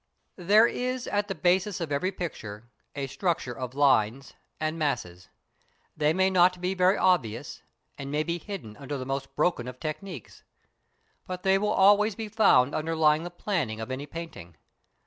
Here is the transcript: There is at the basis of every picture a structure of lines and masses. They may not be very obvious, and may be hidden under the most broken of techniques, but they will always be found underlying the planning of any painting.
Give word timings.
There 0.39 0.65
is 0.65 1.05
at 1.05 1.27
the 1.27 1.35
basis 1.35 1.79
of 1.79 1.91
every 1.91 2.11
picture 2.11 2.71
a 2.95 3.05
structure 3.05 3.55
of 3.55 3.75
lines 3.75 4.33
and 4.59 4.79
masses. 4.79 5.29
They 5.95 6.11
may 6.11 6.31
not 6.31 6.59
be 6.59 6.73
very 6.73 6.97
obvious, 6.97 7.61
and 7.99 8.09
may 8.09 8.23
be 8.23 8.39
hidden 8.39 8.75
under 8.77 8.97
the 8.97 9.05
most 9.05 9.35
broken 9.35 9.67
of 9.67 9.79
techniques, 9.79 10.41
but 11.27 11.43
they 11.43 11.59
will 11.59 11.69
always 11.69 12.15
be 12.15 12.29
found 12.29 12.73
underlying 12.73 13.21
the 13.23 13.29
planning 13.29 13.79
of 13.79 13.91
any 13.91 14.07
painting. 14.07 14.57